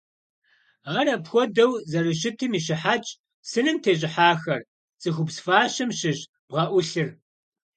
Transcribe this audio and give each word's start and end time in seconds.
Ар 0.97 1.07
апхуэдэу 1.15 1.71
зэрыщытым 1.89 2.51
и 2.57 2.59
щыхьэтщ 2.65 3.09
сыным 3.49 3.77
тещӀыхьахэр– 3.83 4.61
цӀыхубз 5.01 5.35
фащэм 5.45 5.89
щыщ 5.99 6.19
бгъэӀулъыр. 6.47 7.09